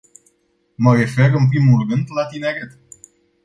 Mă 0.75 0.95
refer, 0.95 1.33
în 1.33 1.47
primul 1.49 1.87
rând, 1.89 2.05
la 2.15 2.25
tineret. 2.25 2.79